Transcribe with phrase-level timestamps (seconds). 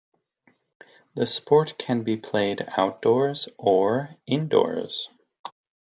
[1.13, 5.11] The sport can be played outdoors or indoors.